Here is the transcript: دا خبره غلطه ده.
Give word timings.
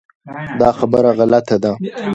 دا 0.61 0.69
خبره 0.79 1.09
غلطه 1.17 1.57
ده. 1.63 1.71